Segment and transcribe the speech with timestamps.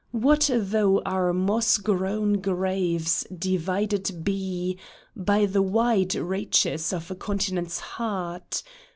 [0.13, 4.79] What though our moss grown graves divided be
[5.15, 8.63] By the wide reaches of a continent's heart